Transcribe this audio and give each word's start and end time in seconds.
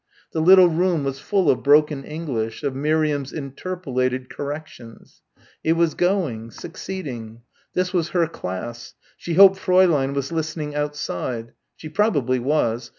The 0.31 0.41
little 0.41 0.65
room 0.69 1.03
was 1.03 1.19
full 1.19 1.47
of 1.51 1.61
broken 1.61 2.03
English, 2.03 2.63
of 2.63 2.73
Miriam's 2.75 3.31
interpolated 3.31 4.31
corrections. 4.31 5.21
It 5.63 5.73
was 5.73 5.93
going 5.93 6.49
succeeding. 6.49 7.43
This 7.75 7.93
was 7.93 8.09
her 8.09 8.25
class. 8.25 8.95
She 9.15 9.35
hoped 9.35 9.59
Fräulein 9.59 10.15
was 10.15 10.31
listening 10.31 10.73
outside. 10.73 11.53
She 11.75 11.87
probably 11.87 12.39
was. 12.39 12.89